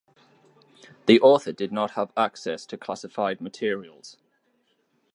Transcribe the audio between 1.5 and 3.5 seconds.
did not have access to classified